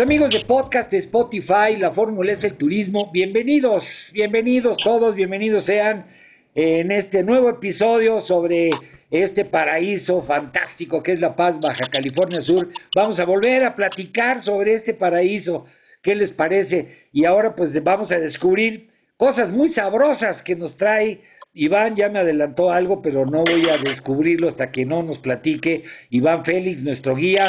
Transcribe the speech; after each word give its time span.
Amigos 0.00 0.30
de 0.30 0.44
podcast 0.44 0.92
de 0.92 0.98
Spotify, 0.98 1.76
la 1.76 1.90
fórmula 1.90 2.30
es 2.32 2.44
el 2.44 2.54
turismo, 2.56 3.10
bienvenidos, 3.10 3.84
bienvenidos 4.12 4.76
todos, 4.84 5.16
bienvenidos 5.16 5.64
sean 5.64 6.06
en 6.54 6.92
este 6.92 7.24
nuevo 7.24 7.50
episodio 7.50 8.20
sobre 8.20 8.70
este 9.10 9.44
paraíso 9.44 10.22
fantástico 10.22 11.02
que 11.02 11.14
es 11.14 11.20
La 11.20 11.34
Paz, 11.34 11.58
Baja 11.60 11.88
California 11.90 12.42
Sur. 12.42 12.68
Vamos 12.94 13.18
a 13.18 13.24
volver 13.24 13.64
a 13.64 13.74
platicar 13.74 14.44
sobre 14.44 14.76
este 14.76 14.94
paraíso, 14.94 15.66
¿qué 16.00 16.14
les 16.14 16.30
parece? 16.30 17.06
Y 17.12 17.24
ahora 17.24 17.56
pues 17.56 17.72
vamos 17.82 18.08
a 18.12 18.20
descubrir 18.20 18.90
cosas 19.16 19.50
muy 19.50 19.74
sabrosas 19.74 20.40
que 20.42 20.54
nos 20.54 20.76
trae 20.76 21.22
Iván. 21.54 21.96
Ya 21.96 22.08
me 22.08 22.20
adelantó 22.20 22.70
algo, 22.70 23.02
pero 23.02 23.26
no 23.26 23.42
voy 23.42 23.68
a 23.68 23.78
descubrirlo 23.78 24.48
hasta 24.48 24.70
que 24.70 24.86
no 24.86 25.02
nos 25.02 25.18
platique. 25.18 25.82
Iván 26.10 26.44
Félix, 26.44 26.82
nuestro 26.82 27.16
guía 27.16 27.48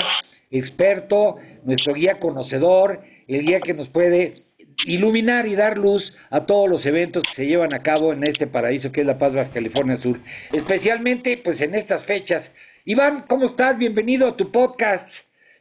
experto, 0.52 1.38
nuestro 1.64 1.94
guía 1.94 2.20
conocedor, 2.20 3.02
el 3.28 3.46
guía 3.46 3.60
que 3.62 3.74
nos 3.74 3.90
puede 3.90 4.44
iluminar 4.86 5.48
y 5.48 5.56
dar 5.56 5.78
luz 5.78 6.14
a 6.30 6.46
todos 6.46 6.70
los 6.70 6.86
eventos 6.86 7.24
que 7.24 7.44
se 7.44 7.48
llevan 7.48 7.74
a 7.74 7.84
cabo 7.84 8.14
en 8.14 8.26
este 8.26 8.48
paraíso 8.48 8.92
que 8.92 9.02
es 9.02 9.08
La 9.08 9.18
Paz, 9.18 9.34
Baja 9.34 9.52
California 9.52 9.98
Sur, 9.98 10.20
especialmente 10.54 11.38
pues 11.44 11.60
en 11.62 11.76
estas 11.76 12.06
fechas. 12.06 12.50
Iván, 12.86 13.26
¿cómo 13.28 13.48
estás? 13.48 13.78
Bienvenido 13.78 14.30
a 14.30 14.38
tu 14.38 14.52
podcast 14.52 15.08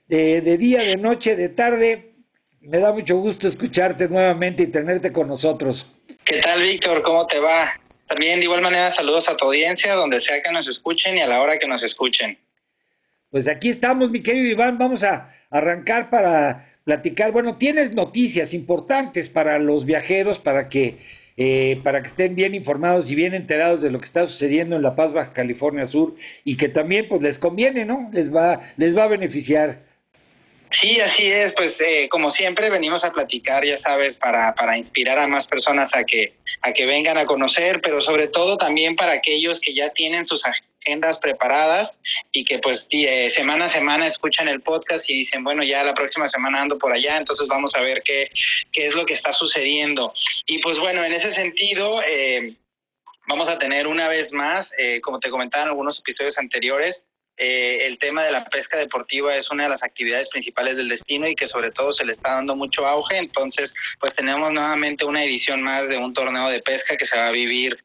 de, 0.06 0.41
de 0.41 0.56
día, 0.56 0.83
de 0.83 0.97
noche, 0.97 1.36
de 1.36 1.50
tarde. 1.50 2.12
Me 2.60 2.78
da 2.78 2.93
mucho 2.93 3.16
gusto 3.19 3.48
escucharte 3.48 4.09
nuevamente 4.09 4.62
y 4.62 4.69
tenerte 4.69 5.12
con 5.12 5.28
nosotros. 5.28 5.84
¿Qué 6.25 6.41
tal, 6.41 6.62
Víctor? 6.62 7.03
¿Cómo 7.03 7.27
te 7.27 7.38
va? 7.38 7.72
También 8.06 8.38
de 8.38 8.44
igual 8.44 8.62
manera 8.62 8.94
saludos 8.94 9.28
a 9.28 9.37
tu 9.37 9.47
audiencia, 9.47 9.94
donde 9.94 10.21
sea 10.22 10.43
que 10.43 10.50
nos 10.50 10.66
escuchen 10.66 11.16
y 11.16 11.21
a 11.21 11.27
la 11.27 11.41
hora 11.41 11.59
que 11.59 11.69
nos 11.69 11.82
escuchen. 11.82 12.38
Pues 13.31 13.47
aquí 13.49 13.69
estamos, 13.69 14.11
mi 14.11 14.22
querido 14.22 14.47
Iván, 14.47 14.78
vamos 14.78 15.03
a 15.03 15.34
arrancar 15.50 16.09
para 16.09 16.66
platicar. 16.84 17.31
Bueno, 17.33 17.56
tienes 17.59 17.93
noticias 17.93 18.55
importantes 18.55 19.28
para 19.28 19.59
los 19.59 19.84
viajeros, 19.84 20.39
para 20.39 20.69
que 20.69 20.97
eh, 21.41 21.81
para 21.84 22.03
que 22.03 22.09
estén 22.09 22.34
bien 22.34 22.55
informados 22.55 23.09
y 23.09 23.15
bien 23.15 23.33
enterados 23.33 23.81
de 23.81 23.91
lo 23.91 24.00
que 24.00 24.06
está 24.06 24.27
sucediendo 24.27 24.75
en 24.75 24.83
La 24.83 24.97
Paz, 24.97 25.12
Baja 25.12 25.33
California 25.33 25.87
Sur, 25.87 26.16
y 26.43 26.56
que 26.56 26.69
también 26.69 27.06
pues 27.09 27.22
les 27.22 27.39
conviene, 27.39 27.84
¿no? 27.84 28.09
Les 28.12 28.34
va, 28.34 28.72
les 28.77 28.97
va 28.97 29.05
a 29.05 29.09
beneficiar. 29.09 29.78
Sí, 30.81 30.99
así 31.00 31.27
es, 31.27 31.53
pues 31.55 31.75
eh, 31.78 32.09
como 32.09 32.33
siempre 32.33 32.71
venimos 32.71 33.05
a 33.05 33.12
platicar, 33.12 33.65
ya 33.65 33.78
sabes, 33.81 34.16
para, 34.16 34.53
para 34.55 34.77
inspirar 34.77 35.19
a 35.19 35.28
más 35.28 35.47
personas 35.47 35.89
a 35.95 36.03
que, 36.03 36.33
a 36.62 36.72
que 36.72 36.87
vengan 36.87 37.16
a 37.16 37.27
conocer, 37.27 37.81
pero 37.83 38.00
sobre 38.00 38.28
todo 38.28 38.56
también 38.56 38.97
para 38.97 39.12
aquellos 39.12 39.60
que 39.60 39.75
ya 39.75 39.91
tienen 39.91 40.27
sus 40.27 40.45
agendas 40.45 40.67
preparadas 41.21 41.91
y 42.33 42.44
que 42.44 42.59
pues 42.59 42.87
eh, 42.91 43.33
semana 43.34 43.66
a 43.66 43.72
semana 43.72 44.06
escuchan 44.06 44.49
el 44.49 44.62
podcast 44.62 45.09
y 45.09 45.21
dicen, 45.21 45.44
bueno, 45.44 45.62
ya 45.62 45.83
la 45.83 45.94
próxima 45.94 46.28
semana 46.31 46.62
ando 46.62 46.78
por 46.78 46.93
allá, 46.93 47.16
entonces 47.16 47.47
vamos 47.49 47.75
a 47.75 47.81
ver 47.81 48.03
qué, 48.03 48.31
qué 48.72 48.89
es 48.89 48.94
lo 48.94 49.05
que 49.05 49.15
está 49.15 49.33
sucediendo. 49.33 50.12
Y 50.47 50.59
pues 50.59 50.78
bueno, 50.78 51.05
en 51.05 51.12
ese 51.12 51.34
sentido, 51.34 52.03
eh, 52.03 52.55
vamos 53.27 53.49
a 53.49 53.59
tener 53.59 53.87
una 53.87 54.09
vez 54.09 54.33
más, 54.33 54.66
eh, 54.78 55.00
como 55.00 55.21
te 55.21 55.31
comentaba 55.31 55.65
en 55.65 55.69
algunos 55.71 55.99
episodios 55.99 56.39
anteriores, 56.39 56.97
eh, 57.38 57.87
el 57.87 57.99
tema 57.99 58.25
de 58.25 58.32
la 58.32 58.44
pesca 58.44 58.76
deportiva 58.76 59.37
es 59.37 59.49
una 59.50 59.65
de 59.65 59.69
las 59.71 59.82
actividades 59.82 60.28
principales 60.28 60.76
del 60.76 60.88
destino 60.88 61.28
y 61.28 61.37
que 61.37 61.49
sobre 61.49 61.71
todo 61.71 61.93
se 61.93 62.04
le 62.04 62.15
está 62.15 62.34
dando 62.34 62.56
mucho 62.56 62.87
auge. 62.87 63.16
Entonces, 63.16 63.72
pues 64.00 64.15
tenemos 64.15 64.53
nuevamente 64.53 65.04
una 65.04 65.22
edición 65.22 65.62
más 65.62 65.88
de 65.88 65.97
un 65.97 66.12
torneo 66.12 66.48
de 66.48 66.60
pesca 66.60 66.97
que 66.97 67.06
se 67.06 67.16
va 67.16 67.28
a 67.28 67.32
vivir 67.32 67.78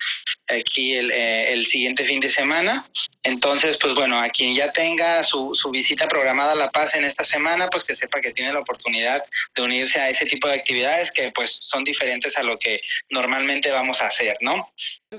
aquí 0.48 0.96
el, 0.96 1.12
eh, 1.12 1.54
el 1.54 1.68
siguiente 1.68 2.06
fin 2.06 2.20
de 2.20 2.34
semana. 2.34 2.86
Entonces, 3.22 3.78
pues 3.80 3.94
bueno, 3.96 4.20
a 4.20 4.28
quien 4.30 4.54
ya 4.56 4.72
tenga 4.74 5.24
su, 5.24 5.56
su 5.56 5.72
visita 5.72 6.08
programada 6.08 6.52
a 6.52 6.56
La 6.56 6.72
Paz 6.72 6.94
en 6.94 7.06
esta 7.06 7.24
semana, 7.26 7.70
pues 7.70 7.84
que 7.84 7.96
sepa 7.96 8.20
que 8.20 8.34
tiene 8.34 8.52
la 8.52 8.60
oportunidad 8.60 9.24
de 9.56 9.62
unirse 9.62 9.98
a 9.98 10.10
ese 10.10 10.26
tipo 10.26 10.48
de 10.48 10.56
actividades 10.56 11.10
que 11.14 11.32
pues 11.34 11.50
son 11.72 11.84
diferentes 11.86 12.36
a 12.38 12.44
lo 12.44 12.60
que 12.60 12.82
normalmente 13.12 13.72
vamos 13.72 13.98
a 14.02 14.08
hacer, 14.08 14.36
¿no? 14.42 14.70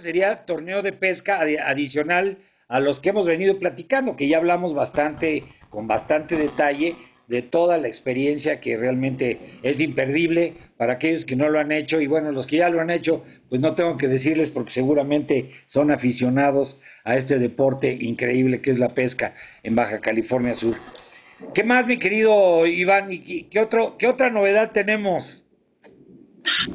Sería 0.02 0.44
torneo 0.44 0.82
de 0.82 0.92
pesca 0.92 1.40
adicional 1.40 2.36
a 2.68 2.80
los 2.80 2.98
que 3.00 3.10
hemos 3.10 3.26
venido 3.26 3.58
platicando, 3.58 4.16
que 4.16 4.28
ya 4.28 4.38
hablamos 4.38 4.74
bastante, 4.74 5.44
con 5.70 5.86
bastante 5.86 6.36
detalle, 6.36 6.96
de 7.28 7.42
toda 7.42 7.78
la 7.78 7.88
experiencia 7.88 8.60
que 8.60 8.76
realmente 8.76 9.38
es 9.62 9.80
imperdible 9.80 10.54
para 10.76 10.94
aquellos 10.94 11.24
que 11.24 11.36
no 11.36 11.48
lo 11.48 11.58
han 11.58 11.72
hecho 11.72 12.00
y 12.00 12.06
bueno, 12.06 12.32
los 12.32 12.46
que 12.46 12.58
ya 12.58 12.68
lo 12.68 12.80
han 12.80 12.90
hecho, 12.90 13.24
pues 13.48 13.60
no 13.60 13.74
tengo 13.74 13.96
que 13.96 14.08
decirles 14.08 14.50
porque 14.50 14.72
seguramente 14.72 15.50
son 15.68 15.90
aficionados 15.90 16.78
a 17.04 17.16
este 17.16 17.38
deporte 17.38 17.90
increíble 17.92 18.60
que 18.60 18.72
es 18.72 18.78
la 18.78 18.90
pesca 18.90 19.34
en 19.62 19.74
Baja 19.74 20.00
California 20.00 20.54
Sur. 20.56 20.76
¿Qué 21.54 21.64
más, 21.64 21.86
mi 21.86 21.98
querido 21.98 22.66
Iván? 22.66 23.08
¿Y 23.10 23.44
qué, 23.44 23.60
otro, 23.60 23.96
qué 23.98 24.08
otra 24.08 24.30
novedad 24.30 24.72
tenemos? 24.72 25.42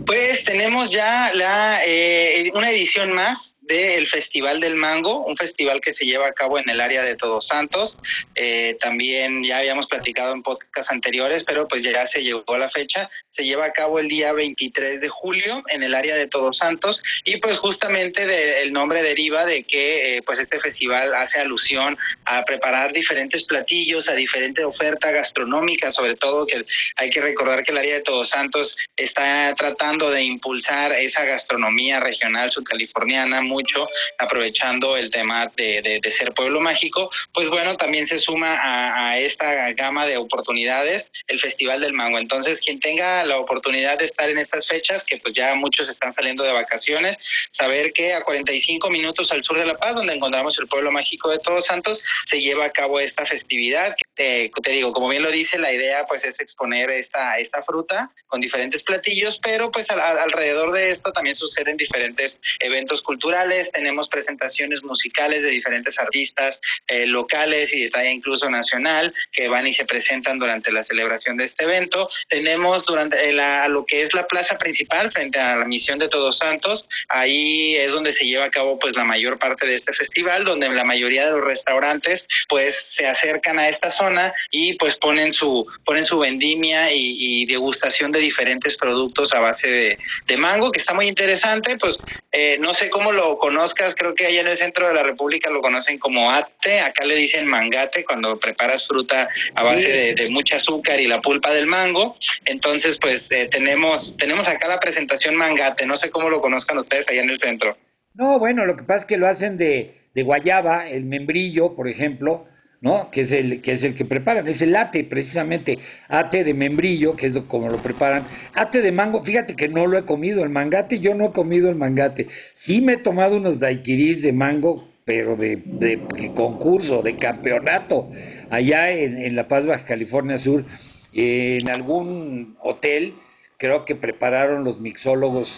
Pues 0.06 0.44
tenemos 0.45 0.91
ya 0.91 1.31
la 1.33 1.81
eh, 1.85 2.51
una 2.53 2.71
edición 2.71 3.13
más 3.13 3.38
del 3.69 4.07
Festival 4.07 4.59
del 4.59 4.74
Mango, 4.74 5.24
un 5.25 5.38
festival 5.38 5.80
que 5.80 5.94
se 5.94 6.03
lleva 6.03 6.28
a 6.28 6.34
cabo 6.34 6.57
en 6.57 6.68
el 6.69 6.81
área 6.81 7.03
de 7.03 7.16
Todos 7.16 7.46
Santos. 7.46 7.96
Eh, 8.34 8.75
también 8.81 9.44
ya 9.44 9.59
habíamos 9.59 9.85
platicado 9.85 10.34
en 10.34 10.41
podcasts 10.41 10.91
anteriores, 10.91 11.44
pero 11.46 11.68
pues 11.68 11.84
ya 11.84 12.07
se 12.07 12.24
llegó 12.24 12.57
la 12.57 12.72
fecha. 12.72 13.07
Se 13.35 13.44
lleva 13.44 13.66
a 13.66 13.72
cabo 13.72 14.00
el 14.00 14.07
día 14.07 14.34
23 14.34 15.00
de 15.00 15.07
julio 15.07 15.62
en 15.68 15.84
el 15.84 15.94
área 15.94 16.16
de 16.16 16.28
Todos 16.28 16.57
Santos 16.57 17.00
y 17.25 17.38
pues 17.38 17.59
justamente 17.59 18.25
de, 18.25 18.63
el 18.63 18.74
nombre 18.74 19.03
deriva 19.03 19.46
de 19.46 19.63
que 19.63 20.18
eh, 20.18 20.21
pues 20.24 20.39
este 20.39 20.60
festival 20.60 21.13
hace 21.13 21.39
alusión 21.39 21.95
a 22.25 22.44
preparar 22.45 22.92
diferentes 22.92 23.44
platillos, 23.44 24.10
a 24.10 24.13
diferente 24.13 24.66
oferta 24.66 25.12
gastronómica, 25.12 25.92
sobre 25.94 26.16
todo 26.16 26.48
que 26.48 26.66
hay 26.95 27.12
que 27.12 27.21
recordar 27.21 27.63
que 27.63 27.71
el 27.71 27.77
área 27.77 27.95
de 27.95 28.01
Todos 28.01 28.30
Santos 28.30 28.75
está 28.98 29.54
tratando 29.56 30.10
de 30.10 30.24
impulsar 30.24 30.94
esa 30.94 31.24
gastronomía 31.24 32.00
regional 32.00 32.50
sudcaliforniana 32.50 33.42
muy 33.42 33.58
mucho, 33.59 33.89
aprovechando 34.17 34.95
el 34.95 35.11
tema 35.11 35.51
de, 35.57 36.00
ser 36.17 36.33
pueblo 36.33 36.61
mágico, 36.61 37.09
pues 37.33 37.50
bueno, 37.50 37.75
también 37.75 38.07
se 38.07 38.19
suma 38.19 38.57
a, 38.61 39.19
esta 39.19 39.71
gama 39.73 40.06
de 40.06 40.17
oportunidades 40.17 41.06
el 41.27 41.39
Festival 41.39 41.81
del 41.81 41.94
Mango. 41.94 42.19
Entonces, 42.19 42.59
quien 42.63 42.79
tenga 42.79 43.23
la 43.25 43.38
oportunidad 43.38 43.97
de 43.97 44.06
estar 44.06 44.29
en 44.29 44.38
estas 44.38 44.65
fechas, 44.67 45.03
que 45.06 45.17
pues 45.17 45.33
ya 45.33 45.53
muchos 45.56 45.89
están 45.89 46.13
saliendo 46.13 46.44
de 46.44 46.53
vacaciones, 46.53 47.17
saber 47.53 47.91
que 47.94 48.13
a 48.13 48.23
45 48.23 48.89
minutos 48.89 49.29
al 49.31 49.44
sur 49.44 49.57
de 49.57 49.65
La 49.65 49.77
Paz, 49.77 49.95
donde 49.95 50.13
encontramos 50.13 50.57
el 50.59 50.67
pueblo 50.67 50.91
mágico 50.91 51.29
de 51.29 51.39
Todos 51.39 51.65
Santos, 51.65 52.00
se 52.29 52.39
lleva 52.39 52.65
a 52.65 52.71
cabo 52.71 53.00
esta 53.00 53.25
festividad. 53.25 53.95
Te, 54.15 54.51
te 54.63 54.71
digo, 54.71 54.94
como 54.94 55.09
bien 55.09 55.23
lo 55.23 55.31
dice, 55.31 55.57
la 55.57 55.73
idea 55.73 56.06
pues 56.07 56.23
es 56.23 56.39
exponer 56.39 56.89
esta, 56.89 57.35
fruta 57.65 58.09
con 58.27 58.39
diferentes 58.39 58.81
platillos, 58.83 59.38
pero 59.44 59.69
pues 59.69 59.89
al, 59.89 60.00
alrededor 60.00 60.71
de 60.71 60.91
esto 60.91 61.11
también 61.11 61.35
suceden 61.35 61.75
diferentes 61.75 62.33
eventos 62.59 63.01
culturales 63.01 63.38
tenemos 63.71 64.09
presentaciones 64.09 64.83
musicales 64.83 65.41
de 65.41 65.50
diferentes 65.50 65.97
artistas 65.97 66.59
eh, 66.88 67.06
locales 67.06 67.71
y 67.74 67.89
de 67.89 68.12
incluso 68.12 68.50
nacional 68.50 69.13
que 69.31 69.47
van 69.47 69.68
y 69.68 69.74
se 69.74 69.86
presentan 69.86 70.39
durante 70.39 70.71
la 70.71 70.83
celebración 70.86 71.38
de 71.38 71.45
este 71.45 71.65
evento. 71.65 72.09
Tenemos 72.27 72.86
durante 72.86 73.31
la, 73.31 73.68
lo 73.68 73.86
que 73.86 74.03
es 74.03 74.13
la 74.13 74.27
plaza 74.27 74.57
principal 74.57 75.12
frente 75.12 75.39
a 75.39 75.57
la 75.57 75.65
misión 75.65 76.00
de 76.00 76.09
Todos 76.09 76.38
Santos, 76.38 76.86
ahí 77.09 77.75
es 77.75 77.91
donde 77.91 78.13
se 78.13 78.25
lleva 78.25 78.45
a 78.45 78.51
cabo 78.51 78.77
pues 78.80 78.95
la 78.95 79.03
mayor 79.03 79.38
parte 79.39 79.65
de 79.65 79.75
este 79.75 79.94
festival, 79.94 80.44
donde 80.44 80.69
la 80.69 80.83
mayoría 80.83 81.25
de 81.25 81.31
los 81.31 81.44
restaurantes 81.44 82.24
pues 82.47 82.75
se 82.95 83.06
acercan 83.07 83.59
a 83.59 83.69
esta 83.69 83.92
zona 83.92 84.33
y 84.51 84.74
pues 84.74 84.95
ponen 84.97 85.33
su 85.33 85.65
ponen 85.85 86.06
su 86.06 86.19
vendimia 86.19 86.92
y, 86.92 87.45
degustación 87.50 88.12
de 88.12 88.19
diferentes 88.19 88.75
productos 88.77 89.30
a 89.33 89.39
base 89.39 89.69
de, 89.69 89.97
de 90.27 90.38
mango, 90.38 90.71
que 90.71 90.81
está 90.81 90.94
muy 90.94 91.07
interesante, 91.07 91.77
pues 91.77 91.95
eh, 92.31 92.57
no 92.59 92.74
sé 92.75 92.89
cómo 92.89 93.12
lo 93.12 93.29
conozcas, 93.38 93.94
creo 93.96 94.16
que 94.16 94.26
allá 94.26 94.42
en 94.42 94.48
el 94.48 94.58
centro 94.58 94.88
de 94.88 94.94
la 94.94 95.04
República 95.04 95.50
lo 95.50 95.62
conocen 95.62 96.00
como 96.00 96.31
ate, 96.31 96.80
acá 96.80 97.06
le 97.06 97.16
dicen 97.16 97.46
mangate 97.46 98.04
cuando 98.04 98.40
preparas 98.40 98.86
fruta 98.88 99.28
a 99.56 99.64
base 99.64 100.16
de, 100.16 100.30
mucho 100.30 100.56
azúcar 100.56 101.00
y 101.02 101.08
la 101.08 101.22
pulpa 101.22 101.52
del 101.52 101.68
mango. 101.68 102.16
Entonces, 102.46 102.98
pues 103.02 103.24
eh, 103.30 103.48
tenemos 103.52 104.16
tenemos 104.18 104.48
acá 104.48 104.68
la 104.68 104.80
presentación 104.80 105.36
mangate, 105.36 105.86
no 105.86 105.98
sé 105.98 106.10
cómo 106.10 106.30
lo 106.30 106.42
conozcan 106.42 106.78
ustedes 106.78 107.06
allá 107.10 107.22
en 107.22 107.30
el 107.30 107.40
centro. 107.40 107.78
No, 108.16 108.40
bueno, 108.40 108.66
lo 108.66 108.76
que 108.76 108.84
pasa 108.84 109.02
es 109.02 109.06
que 109.06 109.18
lo 109.18 109.28
hacen 109.28 109.58
de, 109.58 109.94
de 110.14 110.24
guayaba, 110.24 110.90
el 110.90 111.06
membrillo, 111.06 111.76
por 111.76 111.88
ejemplo, 111.88 112.46
¿no? 112.81 113.12
Que 113.12 113.22
es 113.22 113.31
el 113.31 113.62
que 113.62 113.76
es 113.76 113.84
el 113.84 113.96
que 113.96 114.06
preparan, 114.06 114.48
es 114.48 114.62
el 114.62 114.76
ate 114.76 115.04
precisamente, 115.04 115.78
ate 116.08 116.44
de 116.44 116.54
membrillo, 116.54 117.16
que 117.16 117.28
es 117.28 117.34
como 117.48 117.70
lo 117.70 117.81
preparan. 117.81 118.28
Ate 118.54 118.81
de 118.81 118.92
mango, 118.92 119.24
fíjate 119.24 119.56
que 119.56 119.68
no 119.68 119.86
lo 119.88 119.98
he 119.98 120.06
comido, 120.06 120.44
el 120.44 120.50
mangate 120.50 121.00
yo 121.00 121.14
no 121.14 121.28
he 121.28 121.31
comido 121.31 121.70
el 121.70 121.76
mangate. 121.76 122.28
Sí 122.66 122.81
me 122.81 122.94
he 122.94 122.98
tomado 122.98 123.38
unos 123.38 123.60
daiquiris 123.60 124.22
de 124.22 124.31
mango, 124.31 124.88
pero 125.06 125.36
de, 125.36 125.62
de, 125.66 126.00
concurso, 126.36 127.02
de 127.02 127.18
campeonato, 127.18 128.10
allá 128.50 128.92
en, 128.92 129.22
en 129.22 129.36
La 129.36 129.48
Paz, 129.48 129.66
Baja 129.66 129.86
California 129.86 130.38
Sur, 130.40 130.66
en 131.14 131.68
algún 131.70 132.56
hotel, 132.62 133.14
creo 133.58 133.86
que 133.86 133.96
prepararon 133.96 134.64
los 134.64 134.80
mixólogos 134.80 135.50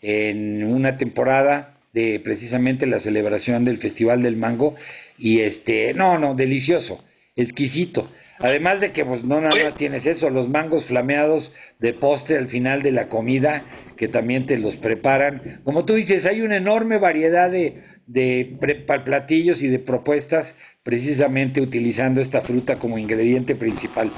en 0.00 0.64
una 0.64 0.96
temporada 0.96 1.74
de 1.92 2.20
precisamente 2.20 2.86
la 2.86 3.00
celebración 3.00 3.64
del 3.64 3.78
Festival 3.78 4.22
del 4.22 4.36
Mango 4.36 4.76
y 5.20 5.40
este, 5.40 5.94
no, 5.94 6.18
no, 6.18 6.34
delicioso, 6.34 7.04
exquisito. 7.36 8.10
Además 8.38 8.80
de 8.80 8.92
que 8.92 9.04
pues 9.04 9.22
no 9.22 9.40
nada 9.40 9.54
más 9.62 9.74
tienes 9.74 10.04
eso, 10.06 10.30
los 10.30 10.48
mangos 10.48 10.84
flameados 10.86 11.52
de 11.78 11.92
postre 11.92 12.38
al 12.38 12.48
final 12.48 12.82
de 12.82 12.90
la 12.90 13.08
comida 13.08 13.64
que 13.98 14.08
también 14.08 14.46
te 14.46 14.58
los 14.58 14.76
preparan. 14.76 15.60
Como 15.62 15.84
tú 15.84 15.94
dices, 15.94 16.24
hay 16.28 16.40
una 16.40 16.56
enorme 16.56 16.98
variedad 16.98 17.50
de, 17.50 17.82
de 18.06 18.56
platillos 19.04 19.62
y 19.62 19.68
de 19.68 19.78
propuestas 19.78 20.46
precisamente 20.82 21.60
utilizando 21.60 22.22
esta 22.22 22.40
fruta 22.40 22.78
como 22.78 22.96
ingrediente 22.96 23.54
principal. 23.54 24.10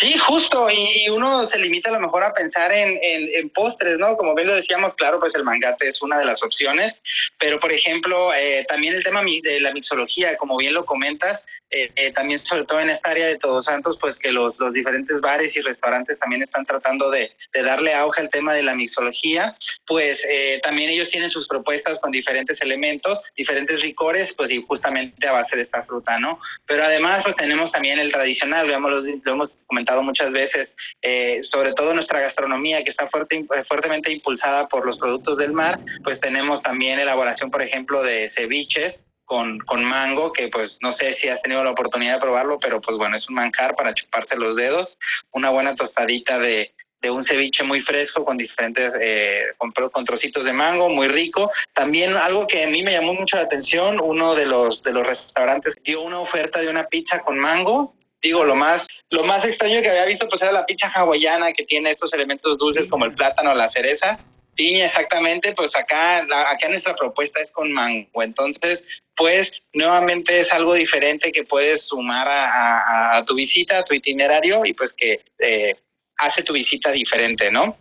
Sí, 0.00 0.14
justo, 0.26 0.68
y, 0.70 1.08
uno 1.10 1.48
se 1.48 1.58
limita 1.58 1.90
a 1.90 1.92
lo 1.92 2.00
mejor 2.00 2.24
a 2.24 2.32
pensar 2.32 2.72
en, 2.72 2.98
en, 3.02 3.50
postres, 3.50 3.98
¿no? 3.98 4.16
Como 4.16 4.34
bien 4.34 4.48
lo 4.48 4.54
decíamos, 4.54 4.94
claro, 4.96 5.20
pues 5.20 5.34
el 5.34 5.44
mangate 5.44 5.88
es 5.88 6.00
una 6.02 6.18
de 6.18 6.24
las 6.24 6.42
opciones, 6.42 6.94
pero 7.38 7.60
por 7.60 7.72
ejemplo, 7.72 8.32
eh, 8.34 8.64
también 8.68 8.94
el 8.94 9.04
tema 9.04 9.22
de 9.22 9.60
la 9.60 9.72
mixología, 9.72 10.36
como 10.36 10.56
bien 10.56 10.74
lo 10.74 10.84
comentas, 10.84 11.40
eh, 11.70 11.90
eh, 11.96 12.12
también 12.12 12.40
sobre 12.40 12.64
todo 12.64 12.80
en 12.80 12.90
esta 12.90 13.10
área 13.10 13.26
de 13.26 13.38
Todos 13.38 13.66
Santos, 13.66 13.98
pues 14.00 14.16
que 14.16 14.32
los, 14.32 14.58
los 14.58 14.72
diferentes 14.72 15.20
bares 15.20 15.54
y 15.54 15.60
restaurantes 15.60 16.18
también 16.18 16.42
están 16.42 16.64
tratando 16.64 17.10
de, 17.10 17.30
de 17.52 17.62
darle 17.62 17.94
auge 17.94 18.22
al 18.22 18.30
tema 18.30 18.54
de 18.54 18.62
la 18.62 18.74
mixología, 18.74 19.56
pues 19.86 20.18
también 20.62 20.90
ellos 20.90 21.10
tienen 21.10 21.30
sus 21.30 21.46
propuestas 21.46 22.00
con 22.00 22.10
diferentes 22.10 22.60
elementos, 22.60 23.18
diferentes 23.36 23.80
licores, 23.82 24.32
pues 24.36 24.50
y 24.50 24.62
justamente 24.62 25.28
a 25.28 25.32
base 25.32 25.56
de 25.56 25.62
esta 25.62 25.82
fruta, 25.82 26.18
¿no? 26.18 26.38
Pero 26.66 26.84
además, 26.84 27.22
pues 27.22 27.36
tenemos 27.36 27.70
también 27.70 27.98
el 27.98 28.10
tradicional, 28.10 28.66
veamos, 28.66 29.04
lo 29.24 29.32
hemos 29.32 29.50
comentado 29.74 30.04
muchas 30.04 30.30
veces, 30.30 30.72
eh, 31.02 31.40
sobre 31.50 31.72
todo 31.72 31.92
nuestra 31.92 32.20
gastronomía 32.20 32.84
que 32.84 32.90
está 32.90 33.08
fuerte, 33.08 33.44
fuertemente 33.66 34.12
impulsada 34.12 34.68
por 34.68 34.86
los 34.86 34.96
productos 34.98 35.36
del 35.36 35.52
mar, 35.52 35.80
pues 36.04 36.20
tenemos 36.20 36.62
también 36.62 37.00
elaboración, 37.00 37.50
por 37.50 37.60
ejemplo, 37.60 38.04
de 38.04 38.30
ceviches 38.36 38.94
con, 39.24 39.58
con 39.58 39.84
mango, 39.84 40.32
que 40.32 40.46
pues 40.46 40.78
no 40.80 40.92
sé 40.92 41.14
si 41.14 41.28
has 41.28 41.42
tenido 41.42 41.64
la 41.64 41.72
oportunidad 41.72 42.14
de 42.14 42.20
probarlo, 42.20 42.60
pero 42.60 42.80
pues 42.80 42.96
bueno, 42.96 43.16
es 43.16 43.28
un 43.28 43.34
manjar 43.34 43.74
para 43.74 43.94
chuparse 43.94 44.36
los 44.36 44.54
dedos, 44.54 44.96
una 45.32 45.50
buena 45.50 45.74
tostadita 45.74 46.38
de, 46.38 46.70
de 47.02 47.10
un 47.10 47.24
ceviche 47.24 47.64
muy 47.64 47.80
fresco 47.80 48.24
con 48.24 48.36
diferentes, 48.36 48.92
eh, 49.00 49.46
con, 49.58 49.72
con, 49.72 50.04
trocitos 50.04 50.44
de 50.44 50.52
mango, 50.52 50.88
muy 50.88 51.08
rico. 51.08 51.50
También 51.74 52.14
algo 52.14 52.46
que 52.46 52.62
a 52.62 52.68
mí 52.68 52.84
me 52.84 52.92
llamó 52.92 53.12
mucho 53.12 53.36
la 53.36 53.42
atención, 53.42 53.98
uno 54.00 54.36
de 54.36 54.46
los, 54.46 54.84
de 54.84 54.92
los 54.92 55.04
restaurantes 55.04 55.74
dio 55.82 56.00
una 56.02 56.20
oferta 56.20 56.60
de 56.60 56.68
una 56.68 56.86
pizza 56.86 57.18
con 57.18 57.38
mango 57.40 57.96
digo, 58.28 58.44
lo 58.44 58.56
más, 58.56 58.82
lo 59.10 59.24
más 59.24 59.44
extraño 59.44 59.82
que 59.82 59.90
había 59.90 60.06
visto 60.06 60.28
pues 60.28 60.42
era 60.42 60.52
la 60.52 60.66
pizza 60.66 60.88
hawaiana 60.88 61.52
que 61.52 61.64
tiene 61.64 61.92
estos 61.92 62.12
elementos 62.12 62.58
dulces 62.58 62.88
como 62.88 63.04
el 63.04 63.14
plátano, 63.14 63.54
la 63.54 63.70
cereza. 63.70 64.18
Sí, 64.56 64.80
exactamente, 64.80 65.52
pues 65.52 65.74
acá, 65.74 66.18
acá 66.18 66.68
nuestra 66.68 66.94
propuesta 66.94 67.40
es 67.40 67.50
con 67.50 67.72
mango. 67.72 68.22
Entonces, 68.22 68.82
pues 69.16 69.48
nuevamente 69.72 70.40
es 70.40 70.52
algo 70.52 70.74
diferente 70.74 71.32
que 71.32 71.44
puedes 71.44 71.82
sumar 71.86 72.28
a, 72.28 73.24
tu 73.26 73.34
visita, 73.34 73.78
a 73.78 73.84
tu 73.84 73.94
itinerario 73.94 74.62
y 74.64 74.72
pues 74.74 74.92
que 74.96 75.20
eh, 75.38 75.76
hace 76.18 76.42
tu 76.44 76.52
visita 76.52 76.92
diferente, 76.92 77.50
¿no? 77.50 77.76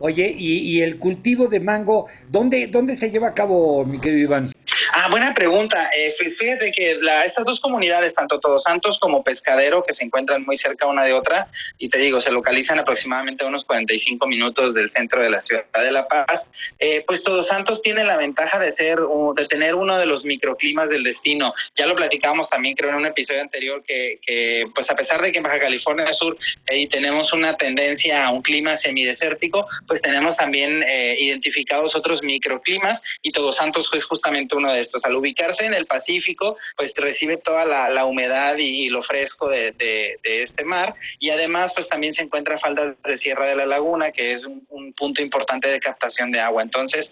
Oye, 0.00 0.34
y, 0.36 0.76
y 0.76 0.82
el 0.82 0.98
cultivo 0.98 1.46
de 1.46 1.60
mango, 1.60 2.06
¿dónde, 2.28 2.68
¿dónde 2.68 2.96
se 2.98 3.10
lleva 3.10 3.28
a 3.28 3.34
cabo, 3.34 3.84
mi 3.84 4.00
querido 4.00 4.30
Iván? 4.30 4.52
Ah, 4.92 5.08
buena 5.08 5.32
pregunta. 5.34 5.90
Eh, 5.96 6.14
fíjate 6.38 6.72
que 6.72 6.96
la, 7.00 7.22
estas 7.22 7.46
dos 7.46 7.60
comunidades, 7.60 8.14
tanto 8.14 8.40
Todos 8.40 8.62
Santos 8.64 8.98
como 9.00 9.22
Pescadero, 9.22 9.84
que 9.86 9.94
se 9.94 10.04
encuentran 10.04 10.44
muy 10.44 10.58
cerca 10.58 10.86
una 10.86 11.04
de 11.04 11.12
otra, 11.12 11.46
y 11.78 11.88
te 11.88 11.98
digo, 11.98 12.20
se 12.20 12.32
localizan 12.32 12.78
aproximadamente 12.78 13.44
a 13.44 13.48
unos 13.48 13.64
45 13.64 14.26
minutos 14.26 14.74
del 14.74 14.90
centro 14.90 15.22
de 15.22 15.30
la 15.30 15.42
ciudad 15.42 15.64
de 15.72 15.92
La 15.92 16.08
Paz, 16.08 16.42
eh, 16.78 17.04
pues 17.06 17.22
Todos 17.22 17.46
Santos 17.46 17.80
tiene 17.82 18.04
la 18.04 18.16
ventaja 18.16 18.58
de 18.58 18.74
ser, 18.74 18.98
de 18.98 19.46
tener 19.46 19.74
uno 19.74 19.96
de 19.96 20.06
los 20.06 20.24
microclimas 20.24 20.88
del 20.88 21.04
destino. 21.04 21.54
Ya 21.76 21.86
lo 21.86 21.94
platicamos 21.94 22.48
también, 22.48 22.74
creo, 22.74 22.90
en 22.90 22.96
un 22.96 23.06
episodio 23.06 23.42
anterior, 23.42 23.82
que, 23.86 24.18
que 24.26 24.64
pues 24.74 24.90
a 24.90 24.96
pesar 24.96 25.22
de 25.22 25.30
que 25.30 25.38
en 25.38 25.44
Baja 25.44 25.60
California 25.60 26.12
Sur 26.14 26.36
eh, 26.66 26.88
tenemos 26.88 27.32
una 27.32 27.56
tendencia 27.56 28.26
a 28.26 28.30
un 28.30 28.42
clima 28.42 28.76
semidesértico, 28.78 29.66
pues 29.90 30.02
tenemos 30.02 30.36
también 30.36 30.84
eh, 30.84 31.16
identificados 31.18 31.96
otros 31.96 32.22
microclimas, 32.22 33.00
y 33.22 33.32
Todos 33.32 33.56
Santos 33.56 33.90
es 33.92 34.04
justamente 34.04 34.54
uno 34.54 34.72
de 34.72 34.82
estos. 34.82 35.02
Al 35.04 35.16
ubicarse 35.16 35.64
en 35.64 35.74
el 35.74 35.86
Pacífico, 35.86 36.56
pues 36.76 36.92
recibe 36.94 37.38
toda 37.38 37.64
la, 37.64 38.04
humedad 38.04 38.56
y, 38.56 38.88
lo 38.88 39.02
fresco 39.02 39.48
de, 39.48 39.74
este 40.22 40.64
mar 40.64 40.94
y 41.18 41.30
además 41.30 41.72
pues 41.74 41.88
también 41.88 42.14
se 42.14 42.22
encuentra 42.22 42.60
faldas 42.60 43.02
de 43.02 43.18
Sierra 43.18 43.46
de 43.46 43.56
la 43.56 43.66
Laguna, 43.66 44.12
que 44.12 44.34
es 44.34 44.44
un 44.44 44.92
punto 44.96 45.22
importante 45.22 45.66
de 45.66 45.80
captación 45.80 46.30
de 46.30 46.38
agua. 46.38 46.62
Entonces, 46.62 47.10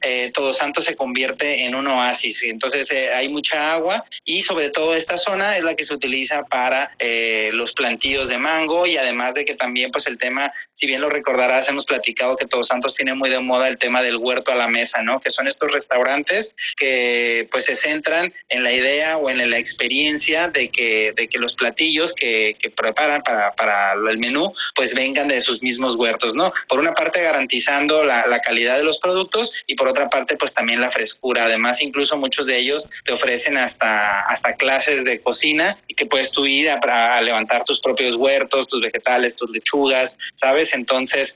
eh, 0.00 0.30
Todo 0.34 0.54
Santo 0.54 0.82
se 0.82 0.96
convierte 0.96 1.64
en 1.64 1.74
un 1.74 1.86
oasis. 1.86 2.36
Entonces 2.42 2.88
eh, 2.90 3.12
hay 3.12 3.28
mucha 3.28 3.72
agua 3.72 4.04
y 4.24 4.42
sobre 4.42 4.70
todo 4.70 4.94
esta 4.94 5.18
zona 5.18 5.56
es 5.56 5.64
la 5.64 5.74
que 5.74 5.86
se 5.86 5.94
utiliza 5.94 6.44
para 6.44 6.92
eh, 6.98 7.50
los 7.52 7.72
plantíos 7.72 8.28
de 8.28 8.38
mango 8.38 8.86
y 8.86 8.96
además 8.96 9.34
de 9.34 9.44
que 9.44 9.54
también 9.54 9.90
pues 9.90 10.06
el 10.06 10.18
tema, 10.18 10.52
si 10.76 10.86
bien 10.86 11.00
lo 11.00 11.08
recordarás, 11.08 11.68
hemos 11.68 11.84
platicado 11.84 12.36
que 12.36 12.46
Todos 12.46 12.68
Santos 12.68 12.94
tiene 12.94 13.14
muy 13.14 13.30
de 13.30 13.40
moda 13.40 13.68
el 13.68 13.78
tema 13.78 14.02
del 14.02 14.16
huerto 14.16 14.52
a 14.52 14.56
la 14.56 14.68
mesa, 14.68 15.02
¿no? 15.02 15.20
Que 15.20 15.30
son 15.30 15.48
estos 15.48 15.70
restaurantes 15.70 16.48
que 16.76 17.48
pues 17.50 17.66
se 17.66 17.76
centran 17.76 18.32
en 18.48 18.64
la 18.64 18.72
idea 18.72 19.16
o 19.16 19.30
en 19.30 19.50
la 19.50 19.58
experiencia 19.58 20.48
de 20.48 20.70
que, 20.70 21.12
de 21.16 21.28
que 21.28 21.38
los 21.38 21.54
platillos 21.54 22.12
que, 22.16 22.56
que 22.58 22.70
preparan 22.70 23.22
para, 23.22 23.52
para 23.52 23.92
el 23.92 24.18
menú 24.18 24.52
pues 24.74 24.94
vengan 24.94 25.28
de 25.28 25.42
sus 25.42 25.62
mismos 25.62 25.96
huertos, 25.96 26.34
¿no? 26.34 26.52
Por 26.68 26.80
una 26.80 26.94
parte 26.94 27.22
garantizando 27.22 28.04
la, 28.04 28.26
la 28.26 28.40
calidad 28.40 28.76
de 28.76 28.84
los 28.84 28.98
productos 28.98 29.50
y 29.66 29.74
por 29.74 29.88
otra 29.88 30.08
parte 30.08 30.36
pues 30.36 30.52
también 30.54 30.80
la 30.80 30.90
frescura. 30.90 31.44
Además 31.44 31.78
incluso 31.80 32.16
muchos 32.16 32.46
de 32.46 32.58
ellos 32.58 32.84
te 33.04 33.12
ofrecen 33.12 33.56
hasta, 33.56 34.20
hasta 34.20 34.54
clases 34.54 35.04
de 35.04 35.20
cocina 35.20 35.78
y 35.88 35.94
que 35.94 36.06
puedes 36.06 36.30
tú 36.32 36.46
ir 36.46 36.70
a, 36.70 37.20
levantar 37.20 37.64
tus 37.64 37.80
propios 37.80 38.16
huertos, 38.16 38.66
tus 38.68 38.80
vegetales, 38.80 39.36
tus 39.36 39.50
lechugas, 39.50 40.12
¿sabes? 40.40 40.68
Entonces 40.72 41.32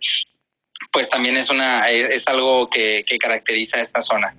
pues 0.92 1.08
también 1.10 1.36
es, 1.36 1.50
una, 1.50 1.90
es, 1.90 2.22
algo 2.26 2.70
que, 2.70 3.04
que 3.06 3.18
caracteriza 3.18 3.80
esta 3.80 4.02
zona. 4.02 4.34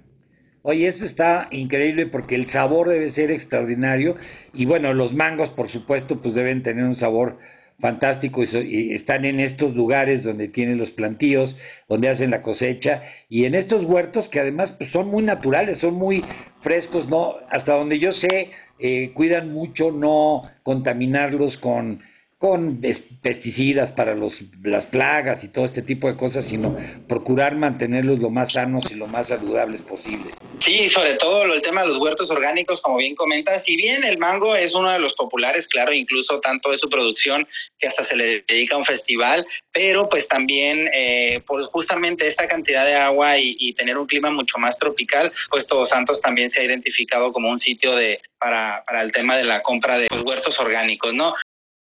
Oye, 0.61 0.87
eso 0.87 1.05
está 1.05 1.47
increíble 1.51 2.07
porque 2.07 2.33
el 2.33 2.49
sabor 2.51 2.89
debe 2.89 3.11
ser 3.11 3.29
extraordinario 3.29 4.15
y 4.53 4.65
bueno, 4.65 4.93
los 4.93 5.13
mangos 5.13 5.49
por 5.49 5.69
supuesto 5.69 6.21
pues 6.21 6.33
deben 6.33 6.63
tener 6.63 6.85
un 6.85 6.95
sabor 6.95 7.37
fantástico 7.79 8.43
y, 8.43 8.93
están 8.93 9.25
en 9.25 9.39
estos 9.39 9.75
lugares 9.75 10.23
donde 10.23 10.47
tienen 10.47 10.77
los 10.77 10.91
plantíos, 10.91 11.55
donde 11.87 12.09
hacen 12.09 12.31
la 12.31 12.41
cosecha 12.41 13.03
y 13.29 13.45
en 13.45 13.55
estos 13.55 13.85
huertos 13.85 14.27
que 14.29 14.39
además 14.39 14.71
pues, 14.77 14.91
son 14.91 15.07
muy 15.07 15.23
naturales, 15.23 15.79
son 15.79 15.95
muy 15.95 16.23
frescos, 16.61 17.07
no 17.09 17.35
hasta 17.49 17.73
donde 17.73 17.99
yo 17.99 18.11
sé 18.13 18.51
eh, 18.79 19.11
cuidan 19.13 19.53
mucho 19.53 19.91
no 19.91 20.43
contaminarlos 20.63 21.57
con 21.57 22.01
con 22.45 22.79
pesticidas 23.23 23.91
para 23.93 24.13
los, 24.13 24.31
las 24.63 24.85
plagas 24.85 25.43
y 25.43 25.47
todo 25.47 25.65
este 25.65 25.81
tipo 25.81 26.07
de 26.07 26.15
cosas, 26.15 26.45
sino 26.47 26.77
procurar 27.09 27.55
mantenerlos 27.55 28.19
lo 28.19 28.29
más 28.29 28.53
sanos 28.53 28.85
y 28.91 28.93
lo 28.93 29.07
más 29.07 29.27
saludables 29.27 29.81
posibles. 29.81 30.35
Sí, 30.63 30.87
sobre 30.91 31.15
todo 31.15 31.41
el 31.51 31.61
tema 31.63 31.81
de 31.81 31.87
los 31.87 31.97
huertos 31.97 32.29
orgánicos, 32.29 32.79
como 32.81 32.97
bien 32.97 33.15
comentas, 33.15 33.63
si 33.65 33.75
bien 33.75 34.03
el 34.03 34.19
mango 34.19 34.55
es 34.55 34.75
uno 34.75 34.91
de 34.91 34.99
los 34.99 35.15
populares, 35.15 35.65
claro, 35.69 35.91
incluso 35.91 36.39
tanto 36.39 36.69
de 36.69 36.77
su 36.77 36.87
producción 36.87 37.47
que 37.79 37.87
hasta 37.87 38.05
se 38.05 38.15
le 38.15 38.43
dedica 38.47 38.77
un 38.77 38.85
festival, 38.85 39.43
pero 39.73 40.07
pues 40.07 40.27
también 40.27 40.87
eh, 40.93 41.41
pues 41.47 41.65
justamente 41.71 42.27
esta 42.27 42.45
cantidad 42.47 42.85
de 42.85 42.93
agua 42.93 43.39
y, 43.39 43.55
y 43.57 43.73
tener 43.73 43.97
un 43.97 44.05
clima 44.05 44.29
mucho 44.29 44.59
más 44.59 44.77
tropical, 44.77 45.33
pues 45.49 45.65
Todos 45.65 45.89
Santos 45.89 46.21
también 46.21 46.51
se 46.51 46.61
ha 46.61 46.65
identificado 46.65 47.33
como 47.33 47.49
un 47.49 47.59
sitio 47.59 47.95
de 47.95 48.19
para, 48.39 48.83
para 48.85 49.01
el 49.01 49.11
tema 49.11 49.37
de 49.37 49.43
la 49.43 49.61
compra 49.63 49.97
de 49.97 50.07
los 50.13 50.23
huertos 50.23 50.59
orgánicos, 50.59 51.13
¿no? 51.13 51.33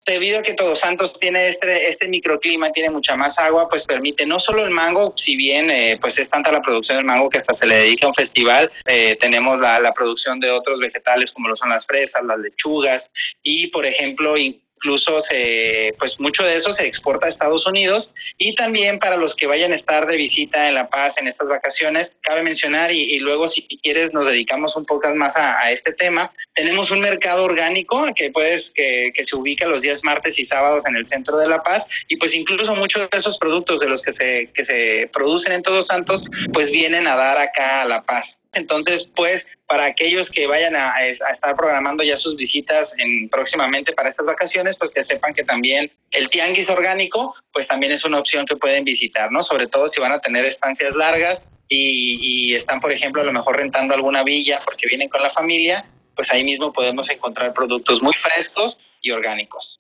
Debido 0.06 0.40
a 0.40 0.44
que 0.44 0.54
Todos 0.54 0.80
Santos 0.80 1.14
tiene 1.20 1.50
este, 1.50 1.90
este 1.90 2.08
microclima, 2.08 2.72
tiene 2.72 2.90
mucha 2.90 3.16
más 3.16 3.38
agua, 3.40 3.68
pues 3.70 3.84
permite 3.84 4.26
no 4.26 4.40
solo 4.40 4.64
el 4.64 4.72
mango, 4.72 5.14
si 5.18 5.36
bien 5.36 5.70
eh, 5.72 5.98
pues 6.00 6.18
es 6.20 6.30
tanta 6.30 6.52
la 6.52 6.62
producción 6.62 6.98
del 6.98 7.08
mango 7.08 7.30
que 7.30 7.40
hasta 7.40 7.56
se 7.56 7.68
le 7.68 7.76
dedica 7.78 8.06
a 8.06 8.10
un 8.10 8.16
festival, 8.16 8.72
eh, 8.86 9.18
tenemos 9.20 9.60
la, 9.60 9.80
la 9.80 9.94
producción 9.94 10.40
de 10.40 10.52
otros 10.52 10.80
vegetales 10.80 11.32
como 11.32 11.50
lo 11.50 11.56
son 11.56 11.70
las 11.70 11.86
fresas, 11.86 12.24
las 12.24 12.40
lechugas 12.40 13.04
y 13.42 13.68
por 13.68 13.86
ejemplo 13.86 14.38
incluso 14.78 15.22
se, 15.30 15.96
pues 15.98 16.20
mucho 16.20 16.44
de 16.44 16.58
eso 16.58 16.74
se 16.76 16.86
exporta 16.86 17.28
a 17.28 17.32
Estados 17.32 17.66
Unidos 17.68 18.10
y 18.38 18.56
también 18.56 19.00
para 19.00 19.18
los 19.18 19.36
que 19.36 19.48
vayan 19.48 19.72
a 19.72 19.78
estar 19.78 20.06
de 20.06 20.16
visita 20.16 20.68
en 20.68 20.76
La 20.76 20.90
Paz 20.90 21.14
en 21.18 21.28
estas 21.28 21.48
vacaciones, 21.48 22.12
cabe 22.22 22.44
mencionar 22.44 22.92
y, 22.92 23.20
luego 23.20 23.50
si 23.50 23.64
quieres 23.82 24.14
nos 24.14 24.28
dedicamos 24.28 24.76
un 24.76 24.86
poco 24.86 25.14
más 25.16 25.34
a, 25.36 25.70
este 25.70 25.94
tema, 25.94 26.32
tenemos 26.54 26.92
un 26.92 27.00
mercado 27.00 27.44
orgánico 27.44 28.06
que 28.16 28.30
puedes 28.32 28.70
que, 28.76 29.12
que 29.16 29.26
se 29.26 29.36
ubica 29.36 29.66
los 29.68 29.82
días 29.82 30.00
martes 30.04 30.38
y 30.38 30.46
sábados 30.46 30.84
en 30.88 30.96
el 30.96 31.08
centro 31.08 31.38
de 31.38 31.48
La 31.48 31.64
Paz 31.64 31.84
y 32.08 32.18
pues 32.18 32.34
incluso 32.34 32.76
muchos 32.76 33.10
de 33.10 33.20
esos 33.20 33.38
productos 33.38 33.80
de 33.80 33.90
los 33.90 34.02
que 34.02 34.14
se 34.14 34.52
que 34.54 34.66
se 34.66 35.10
producen 35.12 35.54
en 35.54 35.64
Todos 35.64 35.88
Santos 35.88 36.24
pues 36.54 36.70
vienen 36.72 37.08
a 37.08 37.16
dar 37.16 37.38
acá 37.38 37.82
a 37.82 37.86
La 37.86 38.04
Paz. 38.04 38.26
Entonces, 38.56 39.08
pues, 39.16 39.46
para 39.68 39.86
aquellos 39.86 40.30
que 40.32 40.48
vayan 40.48 40.76
a, 40.76 40.94
estar 41.08 41.56
programando 41.56 42.04
ya 42.04 42.18
sus 42.18 42.36
visitas 42.38 42.90
en, 42.98 43.30
próximamente 43.30 43.94
para 43.94 44.10
estas 44.10 44.26
vacaciones, 44.26 44.76
pues 44.80 44.92
que 44.92 45.04
sepan 45.04 45.34
que 45.34 45.44
también 45.44 45.92
el 46.12 46.30
tianguis 46.30 46.70
orgánico, 46.70 47.36
pues 47.54 47.68
también 47.68 47.92
es 47.92 48.04
una 48.06 48.20
opción 48.20 48.46
que 48.46 48.56
pueden 48.56 48.84
visitar, 48.86 49.32
¿no? 49.32 49.44
Sobre 49.44 49.68
todo 49.68 49.90
si 49.90 50.02
van 50.02 50.14
a 50.14 50.20
tener 50.20 50.46
estancias 50.46 50.96
largas 50.96 51.42
y, 51.68 52.52
y 52.52 52.56
están, 52.56 52.80
por 52.80 52.94
ejemplo, 52.94 53.22
a 53.22 53.26
lo 53.26 53.34
mejor 53.34 53.58
rentando 53.58 53.94
alguna 53.94 54.24
villa 54.24 54.62
porque 54.64 54.88
vienen 54.88 55.10
con 55.10 55.22
la 55.22 55.32
familia, 55.32 55.86
pues 56.16 56.32
ahí 56.32 56.44
mismo 56.44 56.72
podemos 56.72 57.10
encontrar 57.10 57.54
productos 57.54 58.02
muy 58.02 58.14
frescos 58.24 58.78
y 59.02 59.12
orgánicos. 59.12 59.80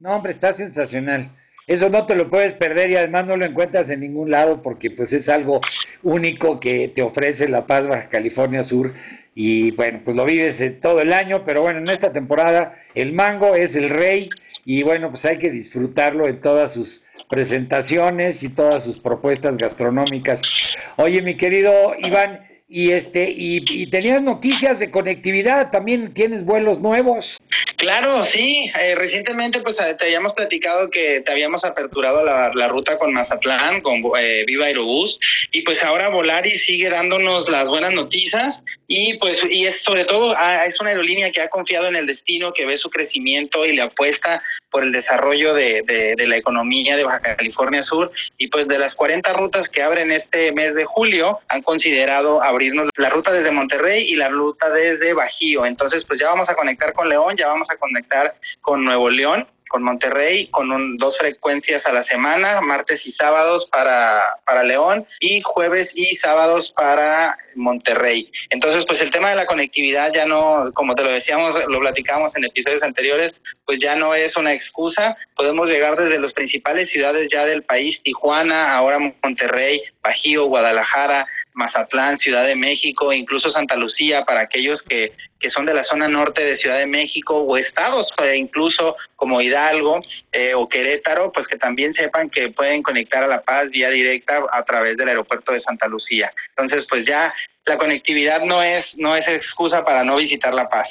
No, 0.00 0.16
hombre, 0.16 0.32
está 0.32 0.54
sensacional. 0.54 1.30
Eso 1.66 1.88
no 1.88 2.06
te 2.06 2.14
lo 2.14 2.30
puedes 2.30 2.52
perder 2.54 2.90
y 2.90 2.96
además 2.96 3.26
no 3.26 3.36
lo 3.36 3.44
encuentras 3.44 3.90
en 3.90 4.00
ningún 4.00 4.30
lado 4.30 4.62
porque 4.62 4.92
pues 4.92 5.12
es 5.12 5.28
algo 5.28 5.60
único 6.04 6.60
que 6.60 6.92
te 6.94 7.02
ofrece 7.02 7.48
La 7.48 7.66
Paz, 7.66 7.88
Baja 7.88 8.08
California 8.08 8.62
Sur 8.64 8.92
y 9.34 9.72
bueno, 9.72 10.00
pues 10.04 10.16
lo 10.16 10.24
vives 10.24 10.80
todo 10.80 11.00
el 11.00 11.12
año, 11.12 11.42
pero 11.44 11.62
bueno, 11.62 11.80
en 11.80 11.88
esta 11.88 12.12
temporada 12.12 12.76
el 12.94 13.12
mango 13.12 13.56
es 13.56 13.74
el 13.74 13.90
rey 13.90 14.30
y 14.64 14.84
bueno, 14.84 15.10
pues 15.10 15.24
hay 15.24 15.38
que 15.38 15.50
disfrutarlo 15.50 16.28
en 16.28 16.40
todas 16.40 16.72
sus 16.72 17.02
presentaciones 17.28 18.40
y 18.42 18.50
todas 18.50 18.84
sus 18.84 19.00
propuestas 19.00 19.56
gastronómicas. 19.56 20.40
Oye, 20.96 21.20
mi 21.20 21.36
querido 21.36 21.94
Iván, 21.98 22.46
y 22.68 22.90
este 22.90 23.30
y, 23.30 23.64
y 23.68 23.90
tenías 23.90 24.22
noticias 24.22 24.78
de 24.78 24.90
conectividad, 24.90 25.70
también 25.70 26.12
tienes 26.14 26.44
vuelos 26.44 26.80
nuevos. 26.80 27.24
Claro, 27.76 28.24
sí. 28.32 28.70
Eh, 28.80 28.94
recientemente, 28.96 29.60
pues 29.60 29.76
te 29.76 30.06
habíamos 30.06 30.32
platicado 30.32 30.88
que 30.90 31.22
te 31.24 31.30
habíamos 31.30 31.62
aperturado 31.64 32.24
la, 32.24 32.50
la 32.54 32.68
ruta 32.68 32.98
con 32.98 33.12
Mazatlán, 33.12 33.82
con 33.82 34.02
eh, 34.20 34.44
Viva 34.46 34.66
Aerobús, 34.66 35.18
y 35.52 35.62
pues 35.62 35.78
ahora 35.84 36.08
Volaris 36.08 36.62
sigue 36.66 36.88
dándonos 36.88 37.48
las 37.48 37.68
buenas 37.68 37.92
noticias 37.92 38.56
y 38.88 39.18
pues 39.18 39.38
y 39.50 39.66
es 39.66 39.76
sobre 39.82 40.04
todo 40.04 40.34
es 40.34 40.80
una 40.80 40.90
aerolínea 40.90 41.32
que 41.32 41.40
ha 41.40 41.48
confiado 41.48 41.86
en 41.88 41.96
el 41.96 42.06
destino, 42.06 42.52
que 42.52 42.66
ve 42.66 42.78
su 42.78 42.90
crecimiento 42.90 43.64
y 43.66 43.74
le 43.74 43.82
apuesta 43.82 44.42
por 44.70 44.84
el 44.84 44.92
desarrollo 44.92 45.54
de, 45.54 45.82
de, 45.86 46.14
de 46.16 46.26
la 46.26 46.36
economía 46.36 46.96
de 46.96 47.04
Baja 47.04 47.36
California 47.36 47.82
Sur 47.82 48.12
y 48.38 48.48
pues 48.48 48.68
de 48.68 48.78
las 48.78 48.94
40 48.94 49.32
rutas 49.32 49.68
que 49.70 49.82
abren 49.82 50.12
este 50.12 50.52
mes 50.52 50.74
de 50.74 50.84
julio 50.84 51.40
han 51.48 51.62
considerado 51.62 52.42
abrirnos 52.42 52.90
la 52.96 53.08
ruta 53.08 53.32
desde 53.32 53.52
Monterrey 53.52 54.06
y 54.08 54.16
la 54.16 54.28
ruta 54.28 54.70
desde 54.70 55.12
Bajío. 55.14 55.64
Entonces, 55.66 56.04
pues 56.06 56.20
ya 56.20 56.28
vamos 56.28 56.48
a 56.48 56.54
conectar 56.54 56.92
con 56.92 57.08
León, 57.08 57.36
ya 57.36 57.48
vamos 57.48 57.68
a 57.70 57.76
conectar 57.76 58.34
con 58.60 58.84
Nuevo 58.84 59.10
León, 59.10 59.46
con 59.68 59.82
Monterrey, 59.82 60.48
con 60.48 60.96
dos 60.96 61.16
frecuencias 61.18 61.84
a 61.86 61.92
la 61.92 62.04
semana, 62.04 62.60
martes 62.60 63.00
y 63.04 63.12
sábados 63.12 63.68
para, 63.70 64.22
para 64.44 64.62
León 64.62 65.06
y 65.20 65.42
jueves 65.42 65.90
y 65.94 66.16
sábados 66.16 66.72
para 66.76 67.36
Monterrey. 67.54 68.30
Entonces, 68.50 68.84
pues 68.88 69.00
el 69.02 69.10
tema 69.10 69.30
de 69.30 69.36
la 69.36 69.46
conectividad 69.46 70.12
ya 70.14 70.26
no, 70.26 70.70
como 70.74 70.94
te 70.94 71.04
lo 71.04 71.10
decíamos, 71.10 71.54
lo 71.68 71.80
platicamos 71.80 72.34
en 72.36 72.44
episodios 72.44 72.82
anteriores, 72.82 73.34
pues 73.64 73.80
ya 73.80 73.96
no 73.96 74.14
es 74.14 74.36
una 74.36 74.52
excusa. 74.52 75.16
Podemos 75.34 75.68
llegar 75.68 75.96
desde 75.96 76.18
las 76.18 76.32
principales 76.32 76.90
ciudades 76.90 77.28
ya 77.32 77.44
del 77.44 77.62
país, 77.62 78.00
Tijuana, 78.02 78.76
ahora 78.76 78.98
Monterrey, 79.22 79.82
Bajío, 80.02 80.46
Guadalajara, 80.46 81.26
Mazatlán, 81.56 82.18
Ciudad 82.18 82.44
de 82.46 82.54
México, 82.54 83.12
incluso 83.12 83.50
Santa 83.50 83.76
Lucía, 83.76 84.24
para 84.24 84.42
aquellos 84.42 84.80
que, 84.82 85.12
que 85.40 85.50
son 85.50 85.64
de 85.64 85.72
la 85.72 85.84
zona 85.84 86.06
norte 86.06 86.44
de 86.44 86.58
Ciudad 86.58 86.78
de 86.78 86.86
México 86.86 87.34
o 87.34 87.56
estados, 87.56 88.06
eh, 88.22 88.36
incluso 88.36 88.94
como 89.16 89.40
Hidalgo 89.40 90.02
eh, 90.32 90.54
o 90.54 90.68
Querétaro, 90.68 91.32
pues 91.32 91.48
que 91.48 91.56
también 91.56 91.94
sepan 91.94 92.28
que 92.28 92.50
pueden 92.50 92.82
conectar 92.82 93.24
a 93.24 93.26
La 93.26 93.42
Paz 93.42 93.70
vía 93.70 93.88
directa 93.88 94.42
a 94.52 94.62
través 94.64 94.98
del 94.98 95.08
aeropuerto 95.08 95.52
de 95.52 95.62
Santa 95.62 95.88
Lucía. 95.88 96.30
Entonces, 96.50 96.86
pues 96.90 97.06
ya 97.06 97.32
la 97.64 97.78
conectividad 97.78 98.42
no 98.44 98.62
es, 98.62 98.84
no 98.96 99.16
es 99.16 99.26
excusa 99.26 99.82
para 99.82 100.04
no 100.04 100.16
visitar 100.16 100.54
La 100.54 100.68
Paz. 100.68 100.88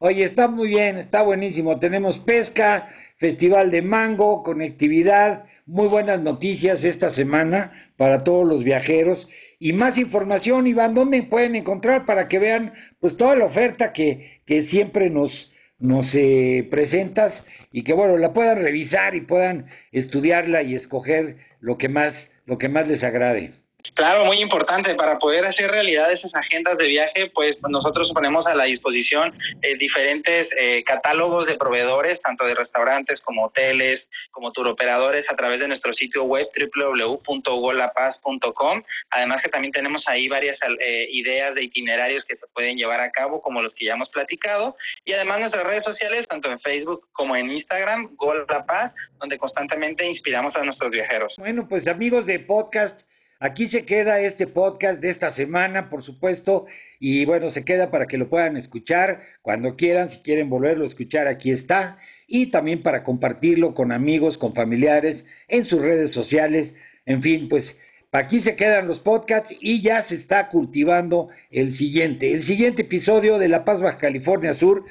Oye, 0.00 0.26
está 0.26 0.48
muy 0.48 0.68
bien, 0.68 0.98
está 0.98 1.22
buenísimo. 1.22 1.78
Tenemos 1.78 2.18
pesca, 2.20 2.88
festival 3.16 3.70
de 3.70 3.80
mango, 3.80 4.42
conectividad, 4.42 5.44
muy 5.64 5.88
buenas 5.88 6.20
noticias 6.20 6.84
esta 6.84 7.14
semana 7.14 7.90
para 7.96 8.22
todos 8.22 8.46
los 8.46 8.62
viajeros 8.62 9.26
y 9.64 9.72
más 9.72 9.96
información, 9.96 10.66
Iván, 10.66 10.92
¿dónde 10.92 11.22
pueden 11.22 11.54
encontrar 11.56 12.04
para 12.04 12.28
que 12.28 12.38
vean 12.38 12.74
pues 13.00 13.16
toda 13.16 13.34
la 13.34 13.46
oferta 13.46 13.94
que, 13.94 14.42
que 14.44 14.66
siempre 14.66 15.08
nos, 15.08 15.32
nos 15.78 16.04
eh, 16.12 16.68
presentas 16.70 17.32
y 17.72 17.82
que 17.82 17.94
bueno, 17.94 18.18
la 18.18 18.34
puedan 18.34 18.58
revisar 18.58 19.14
y 19.14 19.22
puedan 19.22 19.64
estudiarla 19.90 20.62
y 20.62 20.74
escoger 20.74 21.38
lo 21.60 21.78
que 21.78 21.88
más, 21.88 22.12
lo 22.44 22.58
que 22.58 22.68
más 22.68 22.86
les 22.86 23.02
agrade? 23.02 23.52
Claro, 23.92 24.24
muy 24.24 24.40
importante. 24.40 24.94
Para 24.94 25.18
poder 25.18 25.44
hacer 25.44 25.70
realidad 25.70 26.10
esas 26.10 26.34
agendas 26.34 26.78
de 26.78 26.88
viaje, 26.88 27.30
pues 27.34 27.56
nosotros 27.68 28.10
ponemos 28.12 28.46
a 28.46 28.54
la 28.54 28.64
disposición 28.64 29.36
eh, 29.62 29.76
diferentes 29.76 30.48
eh, 30.58 30.82
catálogos 30.84 31.46
de 31.46 31.56
proveedores, 31.56 32.20
tanto 32.22 32.46
de 32.46 32.54
restaurantes 32.54 33.20
como 33.20 33.46
hoteles, 33.46 34.02
como 34.30 34.52
turoperadores, 34.52 35.30
a 35.30 35.36
través 35.36 35.60
de 35.60 35.68
nuestro 35.68 35.92
sitio 35.92 36.24
web 36.24 36.48
www.golapaz.com. 36.74 38.82
Además 39.10 39.42
que 39.42 39.50
también 39.50 39.72
tenemos 39.72 40.02
ahí 40.08 40.28
varias 40.28 40.58
eh, 40.80 41.06
ideas 41.10 41.54
de 41.54 41.64
itinerarios 41.64 42.24
que 42.24 42.36
se 42.36 42.46
pueden 42.48 42.76
llevar 42.76 43.00
a 43.00 43.10
cabo, 43.10 43.42
como 43.42 43.62
los 43.62 43.74
que 43.74 43.84
ya 43.84 43.94
hemos 43.94 44.08
platicado. 44.10 44.76
Y 45.04 45.12
además 45.12 45.40
nuestras 45.40 45.64
redes 45.64 45.84
sociales, 45.84 46.26
tanto 46.28 46.50
en 46.50 46.60
Facebook 46.60 47.06
como 47.12 47.36
en 47.36 47.50
Instagram, 47.50 48.16
Gol 48.16 48.46
Paz, 48.66 48.92
donde 49.18 49.38
constantemente 49.38 50.06
inspiramos 50.06 50.54
a 50.56 50.64
nuestros 50.64 50.90
viajeros. 50.90 51.34
Bueno, 51.38 51.66
pues 51.68 51.86
amigos 51.86 52.26
de 52.26 52.40
podcast, 52.40 53.00
Aquí 53.44 53.68
se 53.68 53.84
queda 53.84 54.22
este 54.22 54.46
podcast 54.46 55.02
de 55.02 55.10
esta 55.10 55.34
semana, 55.34 55.90
por 55.90 56.02
supuesto, 56.02 56.64
y 56.98 57.26
bueno, 57.26 57.50
se 57.50 57.62
queda 57.62 57.90
para 57.90 58.06
que 58.06 58.16
lo 58.16 58.30
puedan 58.30 58.56
escuchar 58.56 59.20
cuando 59.42 59.76
quieran, 59.76 60.10
si 60.10 60.20
quieren 60.20 60.48
volverlo 60.48 60.84
a 60.84 60.88
escuchar, 60.88 61.28
aquí 61.28 61.50
está, 61.50 61.98
y 62.26 62.50
también 62.50 62.82
para 62.82 63.02
compartirlo 63.02 63.74
con 63.74 63.92
amigos, 63.92 64.38
con 64.38 64.54
familiares, 64.54 65.22
en 65.46 65.66
sus 65.66 65.78
redes 65.78 66.14
sociales, 66.14 66.72
en 67.04 67.20
fin, 67.20 67.50
pues 67.50 67.66
aquí 68.12 68.40
se 68.40 68.56
quedan 68.56 68.88
los 68.88 69.00
podcasts 69.00 69.54
y 69.60 69.82
ya 69.82 70.04
se 70.04 70.14
está 70.14 70.48
cultivando 70.48 71.28
el 71.50 71.76
siguiente, 71.76 72.32
el 72.32 72.46
siguiente 72.46 72.80
episodio 72.80 73.36
de 73.36 73.48
La 73.48 73.66
Paz 73.66 73.78
Baja 73.78 73.98
California 73.98 74.54
Sur, 74.54 74.86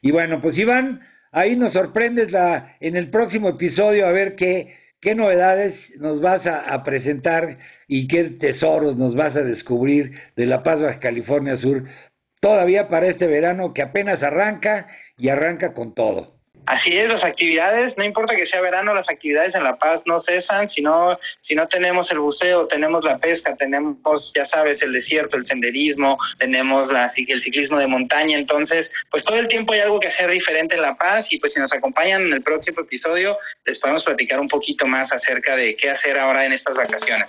y 0.00 0.12
bueno, 0.12 0.40
pues 0.40 0.56
Iván, 0.56 1.00
ahí 1.32 1.56
nos 1.56 1.72
sorprendes 1.72 2.30
la, 2.30 2.76
en 2.78 2.94
el 2.94 3.10
próximo 3.10 3.48
episodio 3.48 4.06
a 4.06 4.12
ver 4.12 4.36
qué 4.36 4.85
¿Qué 5.00 5.14
novedades 5.14 5.74
nos 5.98 6.20
vas 6.20 6.42
a, 6.46 6.82
presentar 6.82 7.58
y 7.86 8.08
qué 8.08 8.24
tesoros 8.40 8.96
nos 8.96 9.14
vas 9.14 9.36
a 9.36 9.42
descubrir 9.42 10.18
de 10.36 10.46
La 10.46 10.62
Paz, 10.62 10.98
California 11.00 11.56
Sur, 11.58 11.84
todavía 12.40 12.88
para 12.88 13.06
este 13.06 13.26
verano 13.26 13.74
que 13.74 13.82
apenas 13.82 14.22
arranca 14.22 14.88
y 15.18 15.28
arranca 15.28 15.74
con 15.74 15.94
todo? 15.94 16.35
Así 16.66 16.90
es, 16.98 17.08
las 17.08 17.22
actividades, 17.22 17.96
no 17.96 18.02
importa 18.02 18.34
que 18.34 18.46
sea 18.46 18.60
verano, 18.60 18.92
las 18.92 19.08
actividades 19.08 19.54
en 19.54 19.62
La 19.62 19.76
Paz 19.76 20.02
no 20.04 20.20
cesan, 20.20 20.68
si 20.70 20.82
no, 20.82 21.16
si 21.42 21.54
no 21.54 21.68
tenemos 21.68 22.10
el 22.10 22.18
buceo, 22.18 22.66
tenemos 22.66 23.04
la 23.04 23.18
pesca, 23.18 23.54
tenemos, 23.54 24.32
ya 24.34 24.46
sabes, 24.46 24.82
el 24.82 24.92
desierto, 24.92 25.36
el 25.36 25.46
senderismo, 25.46 26.18
tenemos 26.38 26.90
la, 26.90 27.12
el 27.16 27.42
ciclismo 27.42 27.78
de 27.78 27.86
montaña, 27.86 28.36
entonces, 28.36 28.90
pues 29.12 29.24
todo 29.24 29.36
el 29.36 29.46
tiempo 29.46 29.74
hay 29.74 29.80
algo 29.80 30.00
que 30.00 30.08
hacer 30.08 30.28
diferente 30.28 30.74
en 30.74 30.82
La 30.82 30.96
Paz 30.96 31.26
y 31.30 31.38
pues 31.38 31.52
si 31.52 31.60
nos 31.60 31.72
acompañan 31.72 32.22
en 32.22 32.32
el 32.32 32.42
próximo 32.42 32.80
episodio, 32.80 33.38
les 33.64 33.78
podemos 33.78 34.02
platicar 34.04 34.40
un 34.40 34.48
poquito 34.48 34.88
más 34.88 35.10
acerca 35.12 35.54
de 35.54 35.76
qué 35.76 35.90
hacer 35.90 36.18
ahora 36.18 36.46
en 36.46 36.52
estas 36.52 36.76
vacaciones. 36.76 37.28